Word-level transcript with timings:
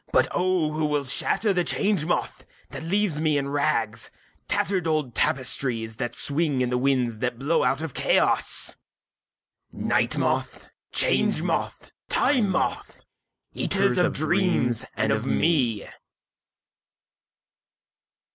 (But 0.11 0.27
O 0.31 0.71
who 0.71 0.85
will 0.85 1.03
shatter 1.05 1.53
the 1.53 1.63
Change 1.63 2.07
Moth 2.07 2.43
that 2.71 2.81
leaves 2.81 3.21
me 3.21 3.37
in 3.37 3.49
rags—tattered 3.49 4.87
old 4.87 5.13
tapestries 5.13 5.97
that 5.97 6.15
swing 6.15 6.61
in 6.61 6.71
the 6.71 6.77
winds 6.79 7.19
that 7.19 7.37
blow 7.37 7.63
out 7.63 7.83
of 7.83 7.93
Chaos!)Night 7.93 10.17
Moth, 10.17 10.71
Change 10.91 11.43
Moth, 11.43 11.91
Time 12.09 12.49
Moth, 12.49 13.03
eaters 13.53 13.99
of 13.99 14.13
dreams 14.13 14.85
and 14.95 15.11
of 15.11 15.27
me! 15.27 15.87